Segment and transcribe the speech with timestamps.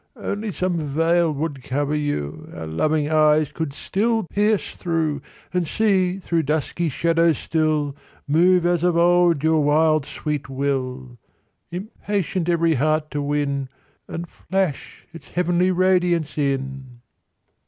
[0.17, 5.21] Only some veil would cover you Our loving eyes could still pierce through;
[5.53, 7.95] And see through dusky shadows still
[8.27, 11.19] Move as of old your wild sweet will,
[11.69, 13.69] Impatient every heart to win
[14.07, 17.01] And flash its heavenly radiance in.'